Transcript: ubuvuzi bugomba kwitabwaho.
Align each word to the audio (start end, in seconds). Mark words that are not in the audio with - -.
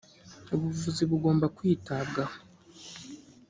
ubuvuzi 0.55 1.03
bugomba 1.09 1.45
kwitabwaho. 1.57 2.37